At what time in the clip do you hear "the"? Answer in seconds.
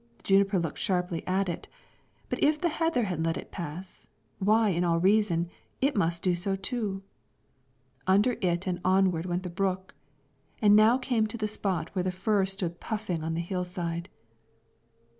0.17-0.23, 2.59-2.69, 9.43-9.49, 11.37-11.47, 12.01-12.11, 13.35-13.41